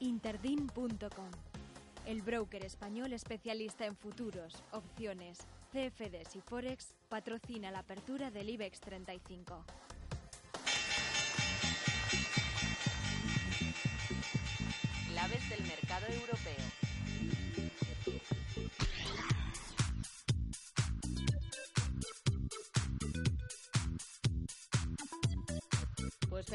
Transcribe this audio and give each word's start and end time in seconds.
Interdin.com, 0.00 1.30
el 2.06 2.22
broker 2.22 2.64
español 2.64 3.12
especialista 3.12 3.84
en 3.84 3.96
futuros, 3.96 4.54
opciones, 4.70 5.38
CFDs 5.72 6.36
y 6.36 6.40
Forex, 6.40 6.94
patrocina 7.08 7.72
la 7.72 7.80
apertura 7.80 8.30
del 8.30 8.48
IBEX 8.50 8.78
35. 8.80 9.64
Claves 15.08 15.50
del 15.50 15.62
mercado 15.62 16.06
europeo. 16.06 16.57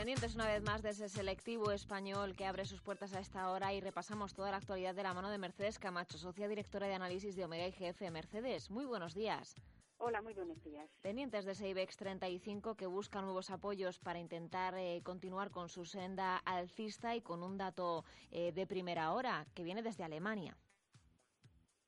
Pendientes 0.04 0.36
una 0.36 0.48
vez 0.48 0.62
más 0.62 0.82
de 0.82 0.90
ese 0.90 1.08
selectivo 1.08 1.72
español 1.72 2.36
que 2.36 2.46
abre 2.46 2.66
sus 2.66 2.82
puertas 2.82 3.14
a 3.14 3.22
esta 3.22 3.50
hora 3.50 3.74
y 3.74 3.80
repasamos 3.80 4.34
toda 4.34 4.52
la 4.52 4.58
actualidad 4.58 4.94
de 4.94 5.02
la 5.02 5.14
mano 5.14 5.30
de 5.30 5.38
Mercedes 5.38 5.80
Camacho, 5.80 6.18
socia 6.18 6.50
directora 6.50 6.88
de 6.88 6.94
análisis 6.94 7.38
de 7.38 7.46
Omega 7.46 7.66
IGF. 7.68 8.02
Mercedes, 8.12 8.70
muy 8.70 8.84
buenos 8.84 9.14
días. 9.14 9.56
Hola, 10.00 10.22
muy 10.22 10.34
buenos 10.34 10.62
días. 10.62 10.90
Pendientes 11.02 11.46
de 11.46 11.54
ese 11.54 11.70
IBEX 11.70 11.96
35 11.96 12.76
que 12.76 12.86
busca 12.86 13.22
nuevos 13.22 13.50
apoyos 13.50 13.98
para 14.00 14.20
intentar 14.20 14.76
eh, 14.78 15.00
continuar 15.06 15.52
con 15.52 15.70
su 15.70 15.86
senda 15.86 16.36
alcista 16.36 17.16
y 17.16 17.22
con 17.22 17.42
un 17.42 17.58
dato 17.58 18.04
eh, 18.30 18.52
de 18.52 18.68
primera 18.68 19.14
hora 19.14 19.48
que 19.54 19.64
viene 19.64 19.84
desde 19.84 20.04
Alemania. 20.04 20.58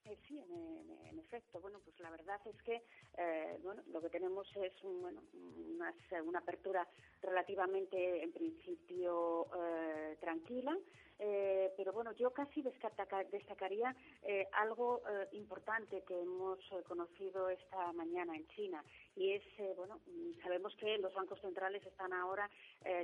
Eh, 0.05 0.17
sí, 0.27 0.39
en, 0.39 1.19
efecto. 1.19 1.59
Bueno, 1.59 1.79
pues 1.83 1.99
la 1.99 2.11
verdad 2.11 2.39
es 2.45 2.61
que 2.61 2.83
eh, 3.17 3.57
bueno, 3.63 3.81
lo 3.91 3.99
que 4.01 4.09
tenemos 4.09 4.47
es 4.55 4.73
bueno, 4.83 5.23
una, 5.33 6.39
apertura 6.39 6.87
relativamente, 7.21 8.23
en 8.23 8.31
principio, 8.31 9.47
eh, 9.57 10.17
tranquila. 10.19 10.77
pero 11.17 11.93
bueno, 11.93 12.11
yo 12.11 12.31
casi 12.31 12.61
destacaría 12.61 13.95
algo 14.51 15.01
importante 15.31 16.03
que 16.03 16.19
hemos 16.19 16.59
conocido 16.87 17.49
esta 17.49 17.93
mañana 17.93 18.35
en 18.35 18.45
China 18.49 18.83
y 19.15 19.31
es, 19.31 19.43
bueno, 19.77 20.01
sabemos 20.43 20.75
que 20.75 20.97
los 20.97 21.13
bancos 21.13 21.39
centrales 21.39 21.85
están 21.85 22.11
ahora 22.13 22.49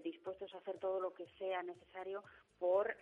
dispuestos 0.04 0.54
a 0.54 0.58
hacer 0.58 0.78
todo 0.78 1.00
lo 1.00 1.14
que 1.14 1.26
sea 1.40 1.64
necesario 1.64 2.22
por, 2.62 2.96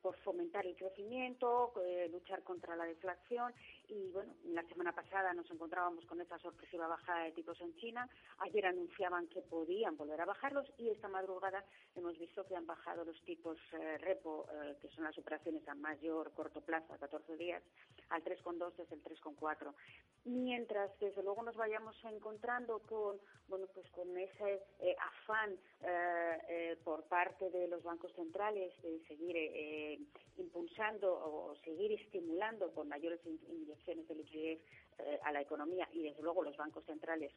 por 0.00 0.16
fomentar 0.20 0.66
el 0.66 0.74
crecimiento, 0.74 1.74
luchar 2.10 2.42
contra 2.42 2.74
la 2.76 2.86
deflación 2.86 3.52
y 3.88 4.10
bueno, 4.10 4.32
la 4.44 4.62
semana 4.64 4.92
pasada 4.92 5.34
nos 5.34 5.50
encontrábamos 5.50 6.04
con 6.06 6.20
esa 6.20 6.38
sorpresiva 6.38 6.86
bajada 6.86 7.24
de 7.24 7.32
tipos 7.32 7.60
en 7.60 7.74
China. 7.76 8.08
Ayer 8.38 8.64
anunciaban 8.66 9.26
que 9.28 9.42
podían 9.42 9.96
volver 9.96 10.20
a 10.20 10.26
bajarlos 10.26 10.66
y 10.78 10.88
esta 10.88 11.08
madrugada 11.08 11.64
hemos 11.94 12.18
visto 12.18 12.46
que 12.46 12.56
han 12.56 12.66
bajado 12.66 13.04
los 13.04 13.20
tipos 13.24 13.58
eh, 13.72 13.98
repo, 13.98 14.46
eh, 14.52 14.76
que 14.80 14.88
son 14.88 15.04
las 15.04 15.16
operaciones 15.18 15.66
a 15.68 15.74
mayor 15.74 16.32
corto 16.32 16.60
plazo, 16.60 16.94
a 16.94 16.98
14 16.98 17.36
días, 17.36 17.62
al 18.10 18.22
3,2 18.24 18.74
desde 18.76 18.94
el 18.94 19.02
3,4. 19.02 19.74
Mientras, 20.28 20.90
desde 21.00 21.22
luego, 21.22 21.42
nos 21.42 21.56
vayamos 21.56 21.96
encontrando 22.04 22.80
con, 22.80 23.18
bueno, 23.48 23.66
pues 23.74 23.88
con 23.90 24.16
ese 24.16 24.62
eh, 24.80 24.96
afán 25.00 25.56
por 26.84 27.04
parte 27.04 27.50
de 27.50 27.68
los 27.68 27.82
bancos 27.82 28.12
centrales 28.14 28.72
de 28.82 29.00
seguir 29.06 29.36
impulsando 30.36 31.12
o 31.12 31.56
seguir 31.64 31.92
estimulando 31.92 32.72
con 32.72 32.88
mayores 32.88 33.20
inyecciones 33.24 34.06
de 34.08 34.14
liquidez 34.14 34.60
eh, 34.98 35.20
a 35.22 35.32
la 35.32 35.40
economía 35.40 35.88
y 35.92 36.02
desde 36.02 36.22
luego 36.22 36.42
los 36.42 36.56
bancos 36.56 36.84
centrales 36.84 37.32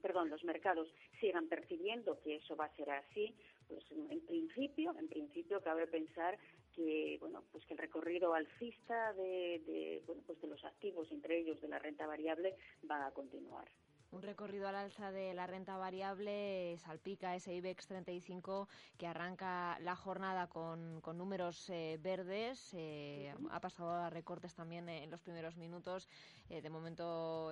perdón, 0.00 0.28
los 0.28 0.44
mercados 0.44 0.86
sigan 1.18 1.48
percibiendo 1.48 2.20
que 2.20 2.36
eso 2.36 2.54
va 2.56 2.66
a 2.66 2.76
ser 2.76 2.90
así, 2.90 3.34
pues 3.66 3.82
en 3.90 4.20
principio, 4.26 4.94
en 4.98 5.08
principio 5.08 5.62
cabe 5.62 5.86
pensar 5.86 6.38
que 6.74 7.16
bueno, 7.20 7.42
pues 7.52 7.64
que 7.66 7.74
el 7.74 7.78
recorrido 7.78 8.34
alcista 8.34 9.12
de, 9.14 9.62
de 9.66 10.02
bueno, 10.06 10.22
pues 10.26 10.40
de 10.40 10.48
los 10.48 10.64
activos, 10.64 11.10
entre 11.10 11.38
ellos 11.38 11.60
de 11.60 11.68
la 11.68 11.78
renta 11.78 12.06
variable, 12.06 12.54
va 12.90 13.06
a 13.06 13.10
continuar 13.12 13.68
un 14.14 14.22
recorrido 14.22 14.68
al 14.68 14.76
alza 14.76 15.10
de 15.10 15.34
la 15.34 15.46
renta 15.46 15.76
variable 15.76 16.76
salpica 16.78 17.34
ese 17.34 17.52
IBEX 17.54 17.88
35 17.88 18.68
que 18.96 19.08
arranca 19.08 19.76
la 19.80 19.96
jornada 19.96 20.46
con, 20.46 21.00
con 21.00 21.18
números 21.18 21.68
eh, 21.68 21.98
verdes. 22.00 22.70
Eh, 22.74 23.34
ha 23.50 23.60
pasado 23.60 23.90
a 23.90 24.10
recortes 24.10 24.54
también 24.54 24.88
en 24.88 25.10
los 25.10 25.20
primeros 25.20 25.56
minutos. 25.56 26.08
Eh, 26.48 26.62
de 26.62 26.70
momento, 26.70 27.50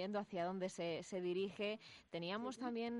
viendo 0.00 0.18
hacia 0.18 0.46
dónde 0.46 0.70
se, 0.70 1.02
se 1.02 1.20
dirige. 1.20 1.78
Teníamos 2.08 2.56
también, 2.56 2.92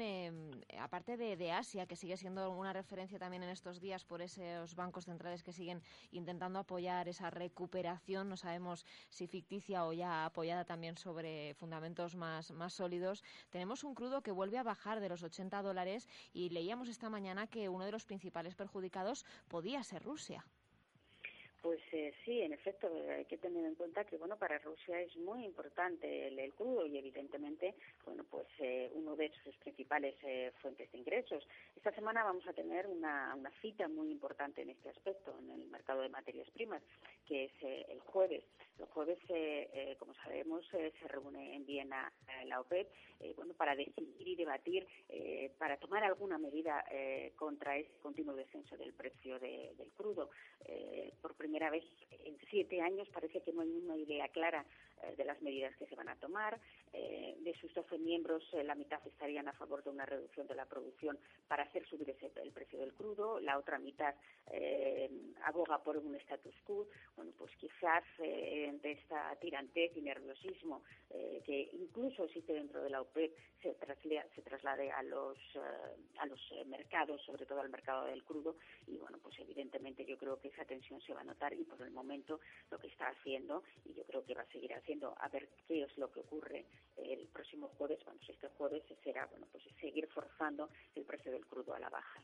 aparte 0.78 1.16
de, 1.16 1.34
de, 1.36 1.50
Asia, 1.50 1.86
que 1.86 1.96
sigue 1.96 2.18
siendo 2.18 2.50
una 2.50 2.74
referencia 2.74 3.18
también 3.18 3.42
en 3.42 3.48
estos 3.48 3.80
días 3.80 4.04
por 4.04 4.20
esos 4.20 4.74
bancos 4.74 5.06
centrales 5.06 5.42
que 5.42 5.52
siguen 5.52 5.82
intentando 6.12 6.58
apoyar 6.58 7.08
esa 7.08 7.30
recuperación. 7.30 8.28
No 8.28 8.36
sabemos 8.36 8.84
si 9.08 9.26
ficticia 9.26 9.86
o 9.86 9.94
ya 9.94 10.26
apoyada 10.26 10.66
también 10.66 10.98
sobre 10.98 11.54
fundamentos 11.54 12.16
más 12.16 12.50
más 12.50 12.74
sólidos, 12.74 13.24
tenemos 13.48 13.82
un 13.82 13.94
crudo 13.94 14.22
que 14.22 14.30
vuelve 14.30 14.58
a 14.58 14.62
bajar 14.62 15.00
de 15.00 15.08
los 15.08 15.22
80 15.22 15.62
dólares 15.62 16.06
y 16.34 16.50
leíamos 16.50 16.88
esta 16.88 17.08
mañana 17.08 17.46
que 17.46 17.70
uno 17.70 17.86
de 17.86 17.92
los 17.92 18.04
principales 18.04 18.54
perjudicados 18.54 19.24
podía 19.48 19.82
ser 19.82 20.02
Rusia. 20.02 20.44
Pues 21.62 21.80
eh, 21.92 22.14
sí, 22.24 22.40
en 22.40 22.54
efecto, 22.54 22.88
hay 23.10 23.26
que 23.26 23.36
tener 23.36 23.64
en 23.66 23.74
cuenta 23.74 24.04
que 24.04 24.16
bueno 24.16 24.36
para 24.36 24.58
Rusia 24.58 24.98
es 25.00 25.14
muy 25.16 25.44
importante 25.44 26.28
el, 26.28 26.54
crudo 26.54 26.86
y 26.86 26.96
evidentemente 26.96 27.74
pues 28.02 28.16
eh, 28.60 28.90
uno 28.94 29.16
de 29.16 29.30
sus 29.42 29.56
principales 29.56 30.14
eh, 30.22 30.52
fuentes 30.60 30.90
de 30.92 30.98
ingresos. 30.98 31.46
Esta 31.76 31.92
semana 31.92 32.24
vamos 32.24 32.46
a 32.46 32.52
tener 32.52 32.86
una, 32.86 33.36
cita 33.60 33.88
muy 33.88 34.10
importante 34.10 34.62
en 34.62 34.70
este 34.70 34.90
aspecto 34.90 35.34
en 35.38 35.50
el 35.50 35.68
mercado 35.68 36.02
de 36.02 36.08
materias 36.08 36.48
primas, 36.50 36.82
que 37.26 37.44
es 37.44 37.52
el 37.62 38.00
jueves. 38.00 38.44
El 38.78 38.86
jueves, 38.86 39.18
como 39.98 40.14
sabemos, 40.14 40.66
se 40.70 41.08
reúne 41.08 41.54
en 41.56 41.66
Viena 41.66 42.10
la 42.46 42.60
OPEP 42.60 42.88
bueno 43.36 43.52
para 43.52 43.76
decidir 43.76 44.26
y 44.26 44.36
debatir 44.36 44.86
para 45.58 45.76
tomar 45.76 46.02
alguna 46.04 46.38
medida 46.38 46.82
contra 47.36 47.76
ese 47.76 47.98
continuo 48.02 48.34
descenso 48.34 48.76
del 48.78 48.94
precio 48.94 49.38
del 49.38 49.92
crudo. 49.94 50.30
por 51.20 51.34
primera 51.34 51.68
vez 51.68 51.84
en 52.10 52.38
siete 52.48 52.80
años 52.80 53.08
parece 53.10 53.42
que 53.42 53.52
no 53.52 53.60
hay 53.60 53.70
una 53.70 53.96
idea 53.96 54.28
clara 54.28 54.64
eh, 54.64 54.89
de 55.16 55.24
las 55.24 55.40
medidas 55.42 55.74
que 55.76 55.86
se 55.86 55.94
van 55.94 56.08
a 56.08 56.16
tomar. 56.16 56.60
Eh, 56.92 57.36
de 57.40 57.54
sus 57.54 57.72
12 57.72 57.98
miembros, 57.98 58.42
eh, 58.52 58.64
la 58.64 58.74
mitad 58.74 59.00
estarían 59.06 59.46
a 59.48 59.52
favor 59.52 59.82
de 59.84 59.90
una 59.90 60.06
reducción 60.06 60.46
de 60.48 60.54
la 60.54 60.66
producción 60.66 61.18
para 61.46 61.62
hacer 61.62 61.86
subir 61.86 62.10
el 62.10 62.52
precio 62.52 62.78
del 62.80 62.92
crudo, 62.92 63.38
la 63.40 63.58
otra 63.58 63.78
mitad 63.78 64.14
aboga 65.44 65.82
por 65.82 65.96
un 65.96 66.14
status 66.16 66.54
quo. 66.64 66.88
Bueno, 67.16 67.32
pues 67.38 67.54
quizás 67.56 68.04
entre 68.18 68.92
esta 68.92 69.34
tirantez 69.36 69.96
y 69.96 70.02
nerviosismo 70.02 70.82
que 71.08 71.70
incluso 71.72 72.24
existe 72.24 72.52
dentro 72.52 72.82
de 72.82 72.90
la 72.90 73.00
OPEP 73.00 73.32
se, 73.62 73.76
se 74.34 74.42
traslade 74.42 74.90
a 74.90 75.02
los, 75.02 75.38
a 76.18 76.26
los 76.26 76.40
mercados, 76.66 77.22
sobre 77.22 77.46
todo 77.46 77.60
al 77.60 77.70
mercado 77.70 78.06
del 78.06 78.24
crudo, 78.24 78.56
y 78.86 78.96
bueno, 78.96 79.18
pues 79.22 79.38
evidentemente 79.38 80.04
yo 80.04 80.16
creo 80.18 80.40
que 80.40 80.48
esa 80.48 80.64
tensión 80.64 81.00
se 81.00 81.14
va 81.14 81.20
a 81.20 81.24
notar 81.24 81.52
y 81.52 81.64
por 81.64 81.80
el 81.82 81.90
momento 81.90 82.40
lo 82.70 82.78
que 82.78 82.88
está 82.88 83.08
haciendo 83.08 83.62
y 83.84 83.94
yo 83.94 84.04
creo 84.04 84.24
que 84.24 84.34
va 84.34 84.42
a 84.42 84.52
seguir 84.52 84.72
haciendo 84.74 84.89
a 85.18 85.28
ver 85.28 85.48
qué 85.68 85.84
es 85.84 85.96
lo 85.98 86.10
que 86.10 86.20
ocurre 86.20 86.66
el 86.96 87.28
próximo 87.28 87.68
jueves, 87.78 88.00
vamos, 88.04 88.28
este 88.28 88.48
jueves 88.48 88.82
será 89.04 89.26
bueno 89.26 89.46
pues 89.52 89.62
seguir 89.80 90.08
forzando 90.08 90.68
el 90.96 91.04
precio 91.04 91.30
del 91.30 91.46
crudo 91.46 91.74
a 91.74 91.78
la 91.78 91.88
baja. 91.88 92.20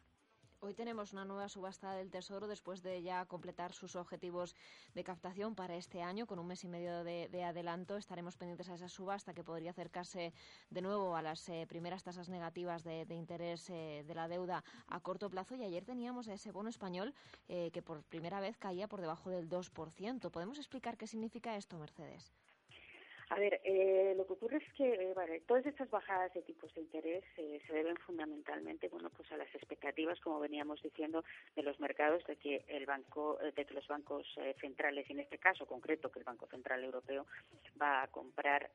Hoy 0.61 0.75
tenemos 0.75 1.13
una 1.13 1.25
nueva 1.25 1.49
subasta 1.49 1.93
del 1.93 2.11
Tesoro 2.11 2.49
después 2.49 2.83
de 2.83 3.03
ya 3.03 3.27
completar 3.27 3.73
sus 3.73 3.95
objetivos 3.95 4.57
de 4.95 5.05
captación 5.05 5.55
para 5.55 5.77
este 5.77 6.03
año 6.03 6.27
con 6.27 6.39
un 6.39 6.47
mes 6.47 6.65
y 6.65 6.69
medio 6.69 7.05
de, 7.05 7.45
adelanto. 7.45 7.97
Estaremos 7.97 8.37
pendientes 8.37 8.71
a 8.71 8.75
esa 8.75 8.89
subasta 8.89 9.35
que 9.35 9.45
podría 9.45 9.71
acercarse 9.71 10.33
de 10.71 10.83
nuevo 10.83 11.15
a 11.15 11.23
las 11.23 11.47
eh, 11.51 11.67
primeras 11.69 12.03
tasas 12.03 12.31
negativas 12.31 12.83
de, 12.83 13.07
interés 13.11 13.69
eh, 13.69 14.03
de 14.07 14.15
la 14.15 14.29
deuda 14.29 14.65
a 14.89 15.01
corto 15.01 15.29
plazo. 15.29 15.57
Y 15.57 15.63
ayer 15.63 15.85
teníamos 15.85 16.27
ese 16.27 16.53
bono 16.53 16.71
español 16.71 17.15
eh, 17.49 17.71
que 17.71 17.83
por 17.83 18.03
primera 18.03 18.41
vez 18.41 18.57
caía 18.57 18.89
por 18.89 19.03
debajo 19.03 19.29
del 19.29 19.49
2%. 19.51 20.31
¿Podemos 20.31 20.59
explicar 20.59 20.97
qué 20.97 21.07
significa 21.07 21.57
esto, 21.57 21.79
Mercedes? 21.79 22.33
A 23.29 23.41
ver, 23.41 23.61
eh, 23.65 24.15
lo 24.17 24.25
que 24.25 24.35
ocurre 24.35 24.59
es 24.59 24.73
que 24.75 24.95
eh, 24.95 25.43
todas 25.49 25.67
estas 25.67 25.91
bajadas 25.91 26.33
de 26.33 26.43
tipos 26.43 26.73
de 26.75 26.83
interés 26.83 27.25
eh, 27.37 27.61
se 27.67 27.73
deben 27.73 27.97
fundamentalmente, 27.97 28.89
bueno, 28.89 29.11
pues 29.11 29.31
a 29.33 29.37
las 29.37 29.53
expectativas, 29.53 30.21
como 30.21 30.39
veníamos 30.39 30.81
diciendo, 30.81 31.25
de 31.57 31.63
los 31.65 31.81
mercados 31.81 32.25
de 32.27 32.37
que 32.37 32.65
el 32.69 32.87
banco, 32.87 33.37
de 33.39 33.65
que 33.65 33.75
los 33.75 33.87
bancos 33.89 34.27
centrales, 34.61 35.11
en 35.11 35.19
este 35.19 35.39
caso 35.39 35.67
concreto, 35.67 36.11
que 36.13 36.21
el 36.21 36.25
Banco 36.25 36.47
Central 36.47 36.85
Europeo 36.85 37.27
va 37.81 38.05
a 38.05 38.09
comprar 38.09 38.71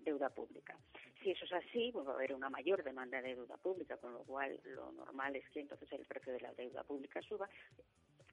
deuda 0.00 0.28
pública. 0.28 0.76
Si 1.22 1.30
eso 1.30 1.46
es 1.46 1.52
así, 1.52 1.90
pues 1.90 2.06
va 2.06 2.12
a 2.12 2.14
haber 2.16 2.34
una 2.34 2.50
mayor 2.50 2.84
demanda 2.84 3.22
de 3.22 3.34
deuda 3.34 3.56
pública, 3.56 3.96
con 3.96 4.12
lo 4.12 4.20
cual 4.20 4.60
lo 4.64 4.92
normal 4.92 5.34
es 5.36 5.48
que 5.48 5.60
entonces 5.60 5.90
el 5.92 6.04
precio 6.04 6.32
de 6.32 6.40
la 6.40 6.52
deuda 6.52 6.82
pública 6.84 7.22
suba 7.22 7.48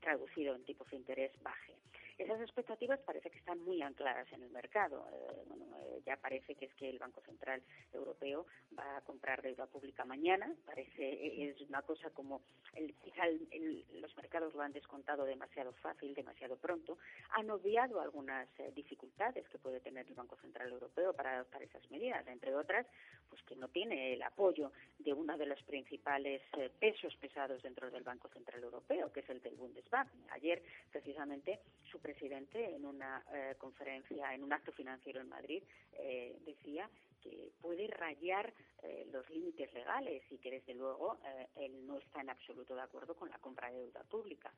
traducido 0.01 0.55
en 0.55 0.65
tipos 0.65 0.89
de 0.89 0.97
interés 0.97 1.31
baje. 1.41 1.75
Esas 2.17 2.41
expectativas 2.41 2.99
parece 2.99 3.29
que 3.29 3.37
están 3.37 3.59
muy 3.63 3.81
ancladas 3.81 4.31
en 4.33 4.43
el 4.43 4.49
mercado. 4.49 5.05
Eh, 5.11 5.43
bueno, 5.47 5.65
eh, 5.79 6.01
ya 6.05 6.17
parece 6.17 6.55
que 6.55 6.65
es 6.65 6.73
que 6.75 6.89
el 6.89 6.99
Banco 6.99 7.21
Central 7.21 7.61
Europeo 7.93 8.45
va 8.77 8.97
a 8.97 9.01
comprar 9.01 9.41
deuda 9.41 9.65
pública 9.67 10.05
mañana. 10.05 10.53
Parece 10.65 11.49
es 11.49 11.59
una 11.61 11.81
cosa 11.81 12.09
como 12.11 12.41
el, 12.75 12.93
quizá 13.03 13.23
los 13.27 14.15
mercados 14.15 14.30
lo 14.49 14.61
han 14.61 14.73
descontado 14.73 15.25
demasiado 15.25 15.73
fácil, 15.73 16.13
demasiado 16.13 16.57
pronto. 16.57 16.97
Han 17.31 17.49
obviado 17.49 18.01
algunas 18.01 18.47
dificultades 18.73 19.47
que 19.49 19.59
puede 19.59 19.79
tener 19.79 20.07
el 20.07 20.15
Banco 20.15 20.35
Central 20.37 20.71
Europeo 20.71 21.13
para 21.13 21.35
adoptar 21.35 21.63
esas 21.63 21.89
medidas, 21.91 22.25
entre 22.27 22.55
otras, 22.55 22.85
pues 23.29 23.41
que 23.43 23.55
no 23.55 23.67
tiene 23.69 24.13
el 24.13 24.21
apoyo 24.23 24.71
de 24.99 25.13
uno 25.13 25.37
de 25.37 25.45
los 25.45 25.61
principales 25.63 26.41
pesos 26.79 27.15
pesados 27.17 27.61
dentro 27.61 27.89
del 27.89 28.03
Banco 28.03 28.27
Central 28.29 28.63
Europeo, 28.63 29.11
que 29.11 29.21
es 29.21 29.29
el 29.29 29.41
del 29.41 29.55
Bundesbank. 29.55 30.09
Ayer, 30.31 30.61
precisamente, 30.91 31.59
su 31.89 31.99
presidente, 31.99 32.75
en 32.75 32.85
una 32.85 33.23
eh, 33.33 33.55
conferencia, 33.57 34.33
en 34.33 34.43
un 34.43 34.53
acto 34.53 34.71
financiero 34.71 35.21
en 35.21 35.29
Madrid, 35.29 35.63
eh, 35.93 36.37
decía 36.45 36.89
que 37.21 37.51
puede 37.61 37.87
rayar 37.87 38.53
eh, 38.83 39.07
los 39.11 39.29
límites 39.29 39.73
legales 39.73 40.23
y 40.29 40.37
que, 40.37 40.51
desde 40.51 40.73
luego, 40.73 41.17
él 41.55 41.85
no 41.85 41.97
está 41.97 42.21
en 42.21 42.29
absoluto 42.29 42.75
de 42.75 42.81
acuerdo 42.81 43.15
con 43.15 43.29
la 43.29 43.39
compra 43.39 43.71
de 43.71 43.79
deuda 43.79 44.03
pública. 44.03 44.51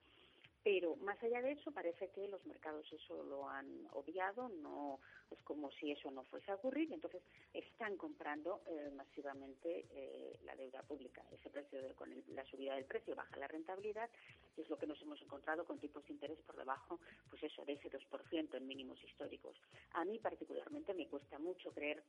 Pero 0.64 0.96
más 0.96 1.22
allá 1.22 1.42
de 1.42 1.52
eso, 1.52 1.74
parece 1.74 2.10
que 2.12 2.26
los 2.30 2.46
mercados 2.46 2.86
eso 2.94 3.22
lo 3.24 3.50
han 3.50 3.86
obviado, 3.92 4.48
no 4.48 5.02
es 5.30 5.42
como 5.44 5.70
si 5.72 5.92
eso 5.92 6.10
no 6.10 6.24
fuese 6.24 6.52
a 6.52 6.56
ocurrir, 6.56 6.90
y 6.90 6.94
entonces 6.94 7.22
están 7.54 7.98
comprando 7.98 8.62
eh, 8.68 8.90
masivamente 8.96 9.86
eh, 9.92 10.40
la 10.46 10.56
deuda 10.56 10.82
pública. 10.84 11.22
Ese 11.34 11.50
precio 11.50 11.80
con 11.96 12.10
la 12.30 12.46
subida 12.46 12.76
del 12.76 12.86
precio 12.86 13.14
baja 13.14 13.36
la 13.36 13.48
rentabilidad, 13.50 14.10
y 14.56 14.62
es 14.62 14.70
lo 14.70 14.78
que 14.78 14.88
nos 14.88 15.02
hemos 15.02 15.22
encontrado 15.22 15.66
con 15.66 15.80
tipos 15.80 16.06
de 16.06 16.14
interés 16.14 16.40
por 16.44 16.56
debajo, 16.56 16.98
pues 17.30 17.44
eso, 17.44 17.66
de 17.66 17.74
ese 17.74 17.92
2% 17.92 18.56
en 18.56 18.68
mínimos 18.68 19.04
históricos. 19.04 19.58
A 19.96 20.06
mí 20.06 20.18
particularmente 20.20 20.94
me 20.94 21.10
cuesta 21.10 21.40
mucho 21.40 21.74
creer 21.74 22.02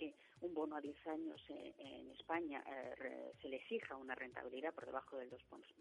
que 0.00 0.14
un 0.40 0.54
bono 0.54 0.76
a 0.76 0.80
10 0.80 1.06
años 1.08 1.40
en, 1.48 2.10
España 2.12 2.62
eh, 2.66 3.32
se 3.42 3.48
le 3.48 3.56
exija 3.56 3.96
una 3.96 4.14
rentabilidad 4.14 4.72
por 4.72 4.86
debajo 4.86 5.18
del 5.18 5.30
2%, 5.30 5.38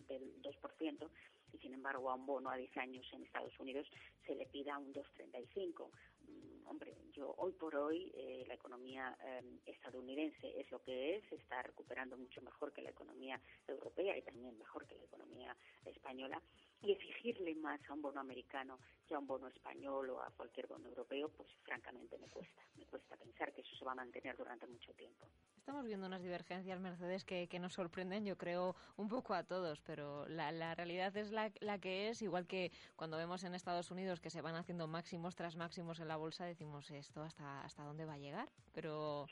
del 0.08 0.42
2% 0.42 1.10
y 1.54 1.58
sin 1.60 1.74
embargo 1.74 2.10
a 2.10 2.16
un 2.16 2.26
bono 2.26 2.50
a 2.50 2.58
10 2.58 2.78
años 2.78 3.06
en 3.14 3.24
Estados 3.24 3.58
Unidos 3.60 3.88
se 4.26 4.36
le 4.36 4.46
pida 4.48 4.78
un 4.78 4.94
2,35. 4.94 5.90
Mm, 6.28 6.68
hombre, 6.68 6.98
yo 7.14 7.34
hoy 7.38 7.54
por 7.54 7.76
hoy 7.76 8.12
eh, 8.16 8.44
la 8.48 8.56
economía 8.56 9.18
eh, 9.24 9.42
estadounidense 9.66 10.60
es 10.60 10.70
lo 10.72 10.82
que 10.82 11.18
es, 11.18 11.32
está 11.32 11.62
recuperando 11.62 12.18
mucho 12.18 12.42
mejor 12.42 12.74
que 12.74 12.82
la 12.82 12.90
economía 12.90 13.40
europea 13.68 14.18
y 14.18 14.22
también 14.24 14.58
mejor 14.58 14.86
que 14.88 14.96
la 14.96 15.04
economía 15.04 15.56
española 15.86 16.42
y 16.82 16.92
exigirle 16.92 17.56
más 17.56 17.80
a 17.90 17.94
un 17.94 18.02
bono 18.02 18.20
americano 18.20 18.80
que 19.08 19.16
a 19.16 19.20
un 19.20 19.28
bono 19.28 19.48
español 19.48 20.10
o 20.12 20.22
a 20.22 20.30
cualquier 20.32 20.68
bono 20.68 20.88
europeo, 20.88 21.30
pues 21.30 21.50
francamente 21.64 22.18
me 22.18 22.28
cuesta, 22.30 22.62
me 22.78 22.86
cuesta 22.86 23.18
pensar 23.18 23.52
que 23.54 23.62
eso 23.62 23.76
se 23.76 23.84
va 23.86 23.92
a 23.92 23.96
mantener 23.96 24.38
durante 24.38 24.68
mucho 24.68 24.94
tiempo. 24.94 25.28
Estamos 25.58 25.86
viendo 25.86 26.08
unas 26.08 26.22
divergencias, 26.22 26.80
Mercedes, 26.80 27.26
que, 27.26 27.48
que 27.48 27.60
nos 27.60 27.74
sorprenden, 27.74 28.26
yo 28.26 28.38
creo, 28.38 28.76
un 28.98 29.08
poco 29.08 29.34
a 29.34 29.44
todos, 29.44 29.82
pero 29.82 30.28
la, 30.28 30.52
la 30.52 30.74
realidad 30.74 31.16
es 31.18 31.32
la, 31.32 31.52
la, 31.60 31.80
que 31.80 32.10
es, 32.10 32.22
igual 32.22 32.48
que 32.48 32.72
cuando 32.96 33.18
vemos 33.18 33.44
en 33.44 33.54
Estados 33.54 33.92
Unidos 33.92 34.20
que 34.20 34.30
se 34.30 34.42
van 34.42 34.56
haciendo 34.56 34.88
máximos 34.88 35.36
tras 35.36 35.56
máximos 35.56 36.00
en 36.00 36.08
la 36.08 36.18
bolsa, 36.18 36.46
decimos 36.46 36.90
esto 36.92 37.22
hasta, 37.22 37.62
hasta 37.64 37.84
dónde 37.84 38.06
va 38.06 38.14
a 38.14 38.18
llegar, 38.18 38.50
pero 38.74 39.28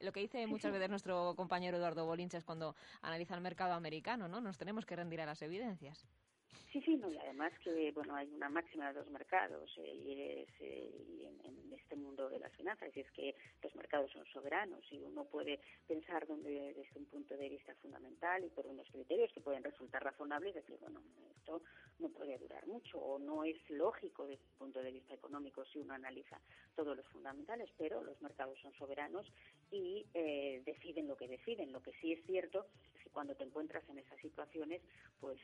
lo 0.00 0.12
que 0.12 0.20
dice 0.20 0.46
muchas 0.46 0.72
veces 0.72 0.90
nuestro 0.90 1.34
compañero 1.36 1.76
Eduardo 1.76 2.04
Bolinches 2.04 2.44
cuando 2.44 2.74
analiza 3.02 3.34
el 3.34 3.40
mercado 3.40 3.72
americano, 3.72 4.26
¿no? 4.26 4.40
Nos 4.40 4.58
tenemos 4.58 4.84
que 4.84 4.96
rendir 4.96 5.20
a 5.20 5.26
las 5.26 5.42
evidencias. 5.42 6.06
Sí, 6.72 6.80
sí, 6.80 6.96
no, 6.96 7.10
y 7.10 7.18
además 7.18 7.52
que 7.62 7.92
bueno 7.92 8.14
hay 8.14 8.28
una 8.32 8.48
máxima 8.48 8.88
de 8.88 9.00
los 9.00 9.10
mercados 9.10 9.70
eh, 9.78 9.94
y, 9.94 10.12
es, 10.42 10.48
eh, 10.60 10.90
en, 11.44 11.72
este 11.72 11.96
mundo 11.96 12.30
de 12.30 12.38
las 12.38 12.52
finanzas 12.52 12.90
y 12.96 13.00
es 13.00 13.10
que 13.12 13.34
los 13.62 13.74
mercados 13.74 14.10
son 14.12 14.24
soberanos 14.26 14.80
y 14.90 14.98
uno 15.00 15.24
puede 15.24 15.60
pensar 15.86 16.26
donde, 16.26 16.72
desde 16.74 16.98
un 16.98 17.04
punto 17.06 17.36
de 17.36 17.48
vista 17.50 17.74
fundamental 17.76 18.44
y 18.44 18.48
por 18.48 18.66
unos 18.66 18.88
criterios 18.90 19.30
que 19.32 19.40
pueden 19.40 19.64
resultar 19.64 20.02
razonables 20.02 20.54
decir 20.54 20.78
bueno 20.80 21.02
esto 21.36 21.60
no 21.98 22.08
puede 22.08 22.38
durar 22.38 22.66
mucho 22.66 22.98
o 22.98 23.18
no 23.18 23.44
es 23.44 23.58
lógico 23.68 24.26
desde 24.26 24.44
un 24.52 24.58
punto 24.58 24.82
de 24.82 24.92
vista 24.92 25.12
económico 25.12 25.64
si 25.66 25.80
uno 25.80 25.92
analiza 25.92 26.40
todos 26.74 26.96
los 26.96 27.06
fundamentales 27.08 27.68
pero 27.76 28.02
los 28.02 28.20
mercados 28.22 28.58
son 28.60 28.72
soberanos 28.74 29.26
y 29.72 30.06
eh, 30.14 30.62
deciden 30.64 31.08
lo 31.08 31.16
que 31.16 31.26
deciden. 31.26 31.72
Lo 31.72 31.82
que 31.82 31.92
sí 32.00 32.12
es 32.12 32.24
cierto 32.26 32.66
cuando 33.12 33.34
te 33.34 33.44
encuentras 33.44 33.88
en 33.88 33.98
esas 33.98 34.18
situaciones 34.20 34.82
pues 35.20 35.38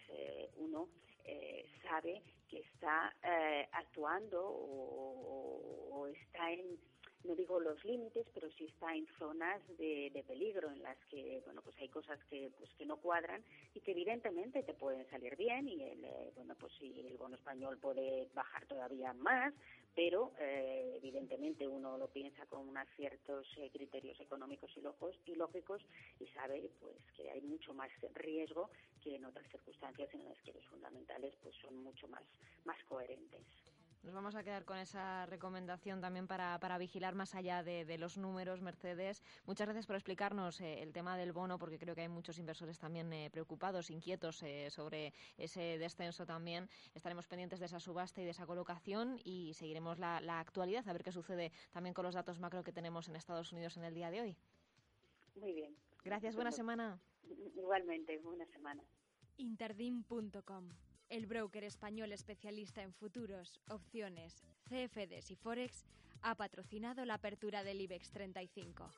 uno 0.56 0.88
eh, 1.28 1.66
sabe 1.82 2.22
que 2.48 2.60
está 2.60 3.14
eh, 3.22 3.68
actuando 3.72 4.42
o, 4.42 6.06
está 6.06 6.50
en 6.50 6.78
no 7.24 7.34
digo 7.34 7.60
los 7.60 7.84
límites, 7.84 8.26
pero 8.32 8.48
sí 8.52 8.64
está 8.64 8.94
en 8.94 9.06
zonas 9.18 9.60
de, 9.76 10.10
de, 10.14 10.22
peligro 10.22 10.70
en 10.70 10.82
las 10.82 10.96
que, 11.10 11.42
bueno, 11.44 11.60
pues 11.62 11.76
hay 11.78 11.88
cosas 11.88 12.18
que, 12.30 12.50
pues 12.56 12.72
que 12.78 12.86
no 12.86 12.96
cuadran 12.96 13.44
y 13.74 13.80
que 13.80 13.90
evidentemente 13.90 14.62
te 14.62 14.72
pueden 14.72 15.04
salir 15.10 15.36
bien 15.36 15.68
y 15.68 15.82
el, 15.82 16.04
eh, 16.04 16.32
bueno, 16.36 16.54
pues 16.54 16.72
si 16.78 16.98
el 17.00 17.18
bono 17.18 17.34
español 17.34 17.76
puede 17.78 18.28
bajar 18.32 18.64
todavía 18.66 19.12
más, 19.12 19.52
pero 19.98 20.30
eh, 20.38 20.92
evidentemente 20.94 21.66
uno 21.66 21.98
lo 21.98 22.06
piensa 22.06 22.46
con 22.46 22.68
unos 22.68 22.86
ciertos 22.94 23.44
eh, 23.56 23.68
criterios 23.72 24.20
económicos 24.20 24.70
y, 24.76 25.34
lógicos 25.34 25.82
y 26.20 26.26
sabe 26.28 26.70
pues 26.78 26.94
que 27.16 27.28
hay 27.28 27.40
mucho 27.40 27.74
más 27.74 27.90
riesgo 28.14 28.70
que 29.02 29.16
en 29.16 29.24
otras 29.24 29.44
circunstancias 29.50 30.08
en 30.14 30.24
las 30.24 30.40
que 30.42 30.52
los 30.52 30.64
fundamentales 30.66 31.34
pues 31.42 31.56
son 31.56 31.82
mucho 31.82 32.06
más 32.06 32.84
coherentes. 32.88 33.42
Nos 34.08 34.14
vamos 34.14 34.36
a 34.36 34.42
quedar 34.42 34.64
con 34.64 34.78
esa 34.78 35.26
recomendación 35.26 36.00
también 36.00 36.26
para, 36.26 36.58
para 36.60 36.78
vigilar 36.78 37.14
más 37.14 37.34
allá 37.34 37.62
de, 37.62 37.98
los 37.98 38.16
números, 38.16 38.62
Mercedes. 38.62 39.22
Muchas 39.44 39.66
gracias 39.66 39.84
por 39.84 39.96
explicarnos 39.96 40.62
eh, 40.62 40.82
el 40.82 40.94
tema 40.94 41.18
del 41.18 41.34
bono, 41.34 41.58
porque 41.58 41.78
creo 41.78 41.94
que 41.94 42.00
hay 42.00 42.08
muchos 42.08 42.38
inversores 42.38 42.78
también 42.78 43.12
eh, 43.12 43.28
preocupados, 43.30 43.90
inquietos 43.90 44.42
eh, 44.42 44.70
sobre 44.70 45.12
ese 45.36 45.76
descenso 45.76 46.24
también. 46.24 46.70
Estaremos 46.94 47.26
pendientes 47.26 47.60
de 47.60 47.66
esa 47.66 47.80
subasta 47.80 48.22
y 48.22 48.24
de 48.24 48.30
esa 48.30 48.46
colocación 48.46 49.20
y 49.24 49.52
seguiremos 49.52 49.98
la, 49.98 50.22
la 50.22 50.40
actualidad, 50.40 50.88
a 50.88 50.92
ver 50.94 51.04
qué 51.04 51.12
sucede 51.12 51.52
también 51.70 51.92
con 51.92 52.06
los 52.06 52.14
datos 52.14 52.40
macro 52.40 52.64
que 52.64 52.72
tenemos 52.72 53.10
en 53.10 53.16
Estados 53.16 53.52
Unidos 53.52 53.76
en 53.76 53.84
el 53.84 53.92
día 53.92 54.10
de 54.10 54.22
hoy. 54.22 54.36
Muy 55.34 55.52
bien. 55.52 55.76
Gracias, 56.02 56.34
buena 56.34 56.50
semana. 56.50 56.98
Igualmente, 57.54 58.16
buena 58.20 58.46
semana. 58.46 58.82
Interdim.com 59.36 60.70
el 61.08 61.26
broker 61.26 61.64
español 61.64 62.12
especialista 62.12 62.82
en 62.82 62.92
futuros, 62.92 63.60
opciones, 63.68 64.44
CFDs 64.68 65.30
y 65.30 65.36
Forex 65.36 65.84
ha 66.22 66.34
patrocinado 66.34 67.04
la 67.04 67.14
apertura 67.14 67.64
del 67.64 67.80
IBEX 67.80 68.10
35. 68.10 68.90